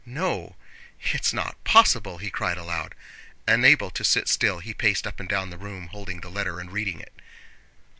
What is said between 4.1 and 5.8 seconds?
still he paced up and down the